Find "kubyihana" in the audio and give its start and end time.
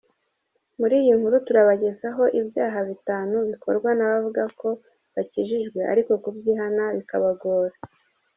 6.23-6.83